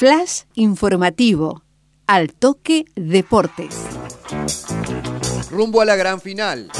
Flash 0.00 0.44
informativo. 0.54 1.62
Al 2.06 2.32
toque 2.32 2.86
deportes. 2.96 3.76
Rumbo 5.50 5.82
a 5.82 5.84
la 5.84 5.94
gran 5.94 6.22
final. 6.22 6.70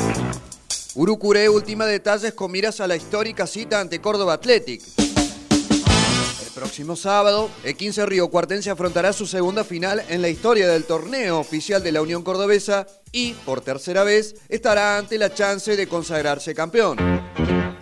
Urucuré 0.95 1.51
última 1.51 1.85
detalles 1.85 2.33
con 2.33 2.51
miras 2.51 2.81
a 2.81 2.87
la 2.87 2.97
histórica 2.97 3.47
cita 3.47 3.79
ante 3.79 4.01
Córdoba 4.01 4.33
Athletic. 4.33 4.81
El 4.97 6.51
próximo 6.55 6.97
sábado, 6.97 7.51
el 7.63 7.77
15 7.77 8.07
Río 8.07 8.29
Cuartense 8.29 8.71
afrontará 8.71 9.13
su 9.13 9.27
segunda 9.27 9.65
final 9.65 10.03
en 10.09 10.23
la 10.23 10.31
historia 10.31 10.67
del 10.67 10.85
torneo 10.85 11.41
oficial 11.41 11.83
de 11.83 11.93
la 11.93 12.01
Unión 12.01 12.23
Cordobesa 12.23 12.87
y, 13.13 13.35
por 13.45 13.61
tercera 13.61 14.03
vez, 14.03 14.35
estará 14.49 14.97
ante 14.97 15.19
la 15.19 15.35
chance 15.35 15.77
de 15.77 15.87
consagrarse 15.87 16.55
campeón. 16.55 16.97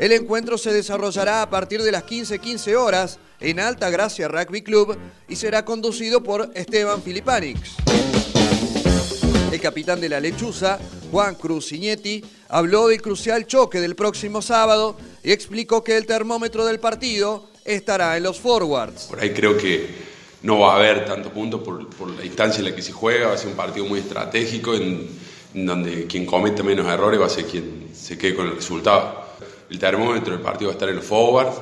El 0.00 0.10
encuentro 0.10 0.58
se 0.58 0.72
desarrollará 0.72 1.42
a 1.42 1.48
partir 1.48 1.80
de 1.84 1.92
las 1.92 2.02
15:15 2.02 2.74
horas 2.74 3.20
en 3.40 3.60
Alta 3.60 3.90
Gracia 3.90 4.28
Rugby 4.28 4.62
Club 4.62 4.96
y 5.28 5.36
será 5.36 5.64
conducido 5.64 6.22
por 6.22 6.50
Esteban 6.54 7.02
Filipanix. 7.02 7.76
El 9.52 9.60
capitán 9.60 10.00
de 10.00 10.08
la 10.08 10.20
lechuza, 10.20 10.78
Juan 11.10 11.34
Cruz 11.34 11.68
Ciñetti, 11.68 12.22
habló 12.48 12.88
del 12.88 13.00
crucial 13.00 13.46
choque 13.46 13.80
del 13.80 13.96
próximo 13.96 14.42
sábado 14.42 14.96
y 15.22 15.32
explicó 15.32 15.82
que 15.82 15.96
el 15.96 16.06
termómetro 16.06 16.66
del 16.66 16.80
partido 16.80 17.48
estará 17.64 18.16
en 18.16 18.22
los 18.24 18.38
forwards. 18.38 19.04
Por 19.04 19.20
ahí 19.20 19.30
creo 19.30 19.56
que 19.56 19.86
no 20.42 20.60
va 20.60 20.74
a 20.74 20.76
haber 20.76 21.04
tanto 21.04 21.30
puntos 21.30 21.62
por, 21.62 22.10
la 22.10 22.24
instancia 22.24 22.58
en 22.58 22.66
la 22.66 22.76
que 22.76 22.82
se 22.82 22.92
juega, 22.92 23.28
va 23.28 23.34
a 23.34 23.38
ser 23.38 23.48
un 23.48 23.56
partido 23.56 23.86
muy 23.86 24.00
estratégico 24.00 24.74
en, 24.74 25.08
en 25.54 25.66
donde 25.66 26.06
quien 26.06 26.26
cometa 26.26 26.62
menos 26.62 26.86
errores 26.86 27.20
va 27.20 27.26
a 27.26 27.30
ser 27.30 27.44
quien 27.46 27.88
se 27.94 28.18
quede 28.18 28.34
con 28.34 28.46
el 28.46 28.56
resultado. 28.56 29.26
El 29.70 29.78
termómetro 29.78 30.32
del 30.32 30.42
partido 30.42 30.68
va 30.68 30.72
a 30.72 30.76
estar 30.76 30.88
en 30.88 30.96
los 30.96 31.04
forwards, 31.04 31.56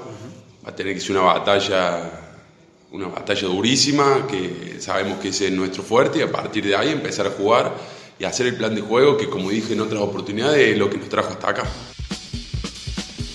va 0.67 0.73
a 0.73 0.75
tener 0.75 0.95
que 0.95 1.01
ser 1.01 1.13
una 1.13 1.23
batalla 1.23 2.23
una 2.91 3.09
batalla 3.09 3.49
durísima 3.49 4.27
que 4.27 4.77
sabemos 4.81 5.19
que 5.19 5.29
ese 5.29 5.47
es 5.47 5.53
nuestro 5.53 5.83
fuerte 5.83 6.21
y 6.21 6.23
a 6.23 6.33
partir 6.33 6.67
de 6.67 6.75
ahí 6.75 6.91
empezar 6.91 7.27
a 7.27 7.31
jugar 7.31 7.75
y 8.19 8.25
hacer 8.25 8.47
el 8.47 8.57
plan 8.57 8.75
de 8.75 8.81
juego 8.81 9.17
que 9.17 9.29
como 9.29 9.51
dije 9.51 9.75
en 9.75 9.81
otras 9.81 10.01
oportunidades 10.01 10.73
es 10.73 10.79
lo 10.79 10.89
que 10.89 10.99
nos 10.99 11.09
trajo 11.09 11.31
hasta 11.31 11.51
acá. 11.51 11.65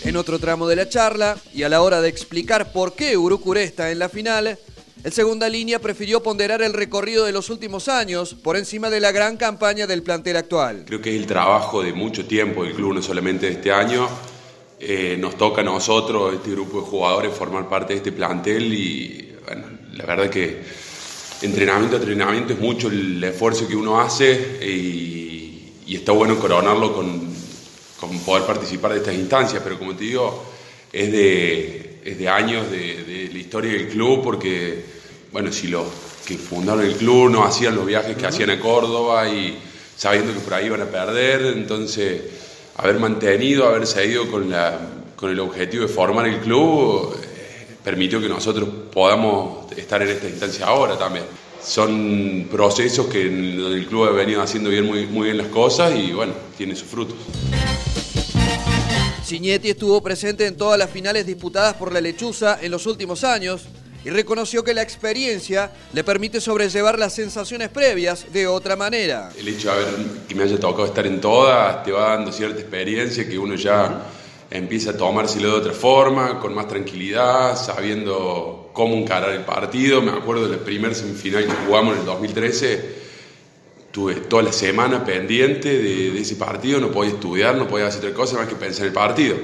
En 0.04 0.18
otro 0.18 0.40
tramo 0.40 0.68
de 0.68 0.76
la 0.76 0.90
charla 0.90 1.38
y 1.54 1.64
a 1.64 1.70
la 1.70 1.82
hora 1.82 2.02
de 2.02 2.10
explicar 2.10 2.74
por 2.74 2.96
qué 2.96 3.16
Urucuré 3.18 3.64
está 3.64 3.92
en 3.92 4.00
la 4.00 4.10
final, 4.10 4.58
el 5.04 5.12
segunda 5.14 5.48
línea 5.48 5.80
prefirió 5.80 6.24
ponderar 6.24 6.62
el 6.62 6.74
recorrido 6.74 7.26
de 7.26 7.32
los 7.32 7.50
últimos 7.50 7.88
años 7.88 8.34
por 8.34 8.58
encima 8.58 8.90
de 8.90 9.00
la 9.00 9.12
gran 9.12 9.38
campaña 9.38 9.86
del 9.86 10.04
plantel 10.04 10.38
actual. 10.38 10.84
Creo 10.88 11.02
que 11.02 11.16
es 11.16 11.22
el 11.22 11.28
trabajo 11.28 11.84
de 11.84 11.94
mucho 11.94 12.26
tiempo 12.26 12.64
del 12.64 12.74
club, 12.74 12.96
no 12.96 13.02
solamente 13.02 13.46
de 13.46 13.54
este 13.54 13.72
año. 13.72 14.10
Eh, 14.84 15.16
nos 15.20 15.38
toca 15.38 15.62
a 15.62 15.64
nosotros, 15.64 16.34
este 16.34 16.50
grupo 16.50 16.82
de 16.82 16.88
jugadores, 16.88 17.32
formar 17.32 17.70
parte 17.70 17.94
de 17.94 17.98
este 17.98 18.12
plantel 18.12 18.74
y 18.74 19.36
bueno, 19.46 19.68
la 19.94 20.06
verdad 20.08 20.28
que 20.28 20.58
entrenamiento 21.44 21.98
a 21.98 22.00
entrenamiento 22.00 22.54
es 22.54 22.60
mucho 22.60 22.88
el 22.88 23.24
esfuerzo 23.24 23.68
que 23.68 23.76
uno 23.76 24.02
hace 24.02 24.58
y, 24.66 25.74
y 25.86 25.96
está 25.96 26.14
bueno 26.14 26.40
coronarlo 26.40 26.96
con, 26.96 27.32
con, 28.00 28.20
poder 28.22 28.48
participar 28.48 28.94
de 28.94 28.98
estas 28.98 29.14
instancias, 29.14 29.62
pero 29.64 29.78
como 29.78 29.96
te 29.96 30.06
digo, 30.06 30.46
es 30.92 31.12
de, 31.12 32.00
es 32.04 32.18
de 32.18 32.28
años 32.28 32.72
de, 32.72 33.04
de, 33.04 33.30
la 33.32 33.38
historia 33.38 33.74
del 33.74 33.88
club 33.88 34.24
porque, 34.24 34.84
bueno, 35.32 35.52
si 35.52 35.68
los 35.68 35.86
que 36.26 36.40
fundaron 36.40 36.84
el 36.84 36.96
club 36.96 37.30
no 37.30 37.44
hacían 37.44 37.76
los 37.76 37.86
viajes 37.86 38.18
que 38.18 38.26
hacían 38.26 38.50
a 38.50 38.60
Córdoba 38.60 39.30
y 39.30 39.60
sabiendo 39.96 40.34
que 40.34 40.40
por 40.40 40.56
ahí 40.56 40.66
iban 40.66 40.82
a 40.82 40.86
perder, 40.86 41.56
entonces 41.56 42.41
haber 42.78 43.00
mantenido, 43.00 43.68
haber 43.68 43.88
seguido 43.88 44.30
con, 44.30 44.50
la, 44.50 44.80
con 45.16 45.32
el 45.32 45.40
objetivo 45.40 45.84
de 45.84 45.90
formar 45.90 46.28
el 46.28 46.40
club 46.40 47.16
permitió 47.84 48.22
que 48.22 48.30
nosotros 48.30 48.70
podamos 48.92 49.72
estar 49.76 50.02
en 50.02 50.10
esta 50.10 50.28
instancia 50.28 50.68
ahora 50.68 50.98
también. 50.98 51.26
Son 51.64 52.48
procesos 52.52 53.08
que 53.08 53.22
el 53.22 53.86
club 53.88 54.06
ha 54.06 54.12
venido 54.12 54.42
haciendo 54.42 54.70
bien, 54.70 54.86
muy, 54.86 55.06
muy 55.06 55.26
bien 55.26 55.38
las 55.38 55.48
cosas 55.48 55.94
y 55.96 56.12
bueno, 56.12 56.34
tiene 56.58 56.76
sus 56.76 56.88
frutos. 56.88 57.16
Ciñetti 59.24 59.70
estuvo 59.70 60.02
presente 60.02 60.46
en 60.46 60.58
todas 60.58 60.78
las 60.78 60.90
finales 60.90 61.26
disputadas 61.26 61.76
por 61.76 61.94
la 61.94 62.02
Lechuza 62.02 62.60
en 62.62 62.72
los 62.72 62.86
últimos 62.86 63.24
años 63.24 63.68
y 64.04 64.10
reconoció 64.10 64.64
que 64.64 64.74
la 64.74 64.82
experiencia 64.82 65.72
le 65.94 66.04
permite 66.04 66.42
sobrellevar 66.42 66.98
las 66.98 67.14
sensaciones 67.14 67.70
previas 67.70 68.32
de 68.32 68.48
otra 68.48 68.76
manera. 68.76 69.32
El 69.38 69.48
hecho 69.48 69.72
de 69.72 69.86
que 70.28 70.36
me 70.36 70.44
haya 70.44 70.60
tocado 70.60 70.86
estar 70.86 71.06
en 71.06 71.22
todas 71.22 71.84
te 71.84 71.92
va 71.92 72.16
dando 72.16 72.32
cierta 72.32 72.60
experiencia 72.60 73.28
que 73.28 73.38
uno 73.38 73.56
ya 73.56 74.04
empieza 74.50 74.92
a 74.92 74.98
tomárselo 74.98 75.50
de 75.50 75.56
otra 75.56 75.74
forma, 75.74 76.40
con 76.40 76.54
más 76.54 76.68
tranquilidad, 76.68 77.56
sabiendo 77.56 78.70
cómo 78.74 78.96
encarar 78.96 79.32
el 79.32 79.46
partido. 79.46 80.02
Me 80.02 80.12
acuerdo 80.12 80.48
de 80.48 80.58
la 80.58 80.64
primera 80.64 80.94
semifinal 80.94 81.46
que 81.46 81.54
jugamos 81.66 81.94
en 81.94 82.00
el 82.02 82.06
2013, 82.06 83.02
tuve 83.92 84.16
toda 84.16 84.44
la 84.44 84.54
semana 84.54 85.06
pendiente 85.06 85.70
de, 85.70 86.12
de 86.12 86.20
ese 86.20 86.36
partido, 86.36 86.80
no 86.80 86.92
podía 86.92 87.12
estudiar, 87.12 87.56
no 87.56 87.68
podía 87.68 87.88
hacer 87.88 88.00
otra 88.00 88.14
cosa 88.14 88.38
más 88.38 88.48
que 88.48 88.56
pensar 88.56 88.82
en 88.82 88.88
el 88.88 88.94
partido. 88.94 89.38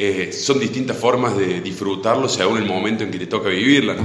Eh, 0.00 0.32
son 0.32 0.60
distintas 0.60 0.96
formas 0.96 1.36
de 1.36 1.60
disfrutarlo 1.60 2.28
según 2.28 2.58
el 2.58 2.66
momento 2.66 3.02
en 3.02 3.10
que 3.10 3.18
te 3.18 3.26
toca 3.26 3.48
vivirla. 3.48 3.96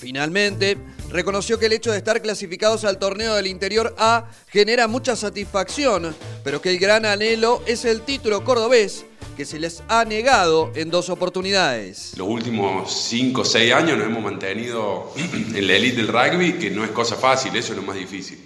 Finalmente, 0.00 0.78
reconoció 1.10 1.58
que 1.58 1.66
el 1.66 1.74
hecho 1.74 1.92
de 1.92 1.98
estar 1.98 2.22
clasificados 2.22 2.86
al 2.86 2.98
torneo 2.98 3.34
del 3.34 3.46
Interior 3.46 3.94
A 3.98 4.30
genera 4.48 4.88
mucha 4.88 5.14
satisfacción, 5.14 6.16
pero 6.42 6.62
que 6.62 6.70
el 6.70 6.78
gran 6.78 7.04
anhelo 7.04 7.62
es 7.66 7.84
el 7.84 8.00
título 8.00 8.44
cordobés 8.44 9.04
que 9.36 9.44
se 9.44 9.58
les 9.58 9.82
ha 9.88 10.06
negado 10.06 10.72
en 10.74 10.88
dos 10.88 11.10
oportunidades. 11.10 12.14
Los 12.16 12.26
últimos 12.26 12.90
5 13.10 13.42
o 13.42 13.44
6 13.44 13.74
años 13.74 13.98
nos 13.98 14.06
hemos 14.06 14.22
mantenido 14.24 15.12
en 15.54 15.66
la 15.66 15.74
elite 15.74 15.96
del 15.96 16.08
rugby, 16.08 16.54
que 16.54 16.70
no 16.70 16.82
es 16.82 16.92
cosa 16.92 17.16
fácil, 17.16 17.54
eso 17.56 17.72
es 17.74 17.76
lo 17.76 17.82
más 17.84 17.96
difícil. 17.96 18.38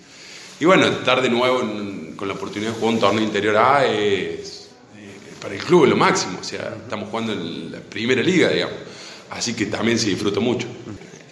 Y 0.59 0.65
bueno, 0.65 0.87
estar 0.87 1.23
de 1.23 1.31
nuevo 1.31 1.61
en, 1.61 2.17
con 2.17 2.27
la 2.27 2.35
oportunidad 2.35 2.73
de 2.73 2.79
jugar 2.81 2.95
un 2.95 3.01
torneo 3.01 3.23
Interior 3.23 3.57
A 3.59 3.87
es, 3.87 4.58
para 5.41 5.55
el 5.55 5.61
club 5.63 5.85
es 5.85 5.91
lo 5.91 5.97
máximo, 5.97 6.39
o 6.41 6.45
sea, 6.45 6.75
estamos 6.83 7.09
jugando 7.09 7.33
en 7.33 7.73
la 7.73 7.79
primera 7.79 8.23
liga, 8.23 8.49
digamos. 8.49 8.77
Así 9.31 9.55
que 9.55 9.67
también 9.67 9.99
se 9.99 10.09
disfruta 10.09 10.41
mucho. 10.41 10.67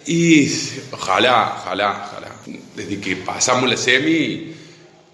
Y 0.05 0.49
ojalá, 0.91 1.57
ojalá, 1.57 2.09
ojalá. 2.09 2.31
Desde 2.75 2.99
que 2.99 3.17
pasamos 3.17 3.69
la 3.69 3.75
semi, 3.75 4.53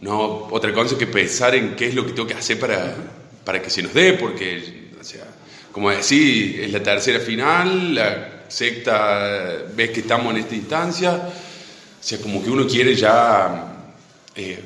no 0.02 0.48
otra 0.52 0.74
cosa 0.74 0.98
que 0.98 1.08
pensar 1.08 1.56
en 1.56 1.76
qué 1.76 1.88
es 1.88 1.96
lo 1.96 2.06
que 2.06 2.12
tengo 2.12 2.28
que 2.28 2.36
hacer 2.36 2.60
para, 2.60 2.96
para 3.44 3.62
que 3.62 3.70
se 3.70 3.82
nos 3.82 3.94
dé, 3.94 4.14
porque, 4.14 4.92
o 5.00 5.04
sea, 5.04 5.26
como 5.72 5.90
decís, 5.90 6.60
es 6.60 6.72
la 6.72 6.84
tercera 6.84 7.20
final, 7.20 7.96
la 7.96 8.44
sexta 8.48 9.64
vez 9.74 9.90
que 9.90 10.02
estamos 10.02 10.34
en 10.34 10.42
esta 10.42 10.56
instancia, 10.56 11.14
o 11.14 12.04
sea, 12.06 12.20
como 12.20 12.44
que 12.44 12.50
uno 12.52 12.68
quiere 12.68 12.96
ya 12.96 13.88
eh, 14.36 14.60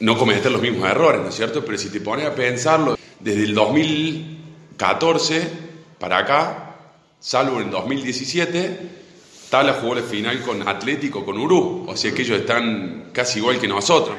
no 0.00 0.18
cometer 0.18 0.50
los 0.50 0.60
mismos 0.60 0.90
errores, 0.90 1.22
¿no 1.22 1.28
es 1.28 1.34
cierto? 1.34 1.64
Pero 1.64 1.78
si 1.78 1.88
te 1.88 2.00
pones 2.00 2.26
a 2.26 2.34
pensarlo, 2.34 2.98
desde 3.22 3.44
el 3.44 3.54
2014 3.54 5.48
para 5.98 6.18
acá, 6.18 6.74
salvo 7.20 7.60
en 7.60 7.66
el 7.66 7.70
2017, 7.70 9.02
Tabla 9.48 9.74
jugó 9.74 9.94
la 9.94 10.02
final 10.02 10.42
con 10.42 10.66
Atlético, 10.68 11.24
con 11.24 11.38
Urú, 11.38 11.84
o 11.88 11.96
sea 11.96 12.12
que 12.12 12.22
ellos 12.22 12.40
están 12.40 13.10
casi 13.12 13.38
igual 13.38 13.60
que 13.60 13.68
nosotros. 13.68 14.16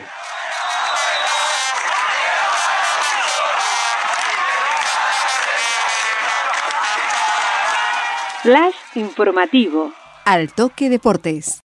Flash 8.43 8.75
informativo. 8.95 9.93
Al 10.25 10.53
toque 10.53 10.89
deportes. 10.89 11.61